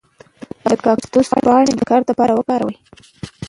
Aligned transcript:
د 0.69 0.69
کاکتوس 0.83 1.27
پاڼې 1.45 1.71
د 1.77 1.79
شکر 1.79 1.99
لپاره 2.09 2.31
وکاروئ 2.35 2.75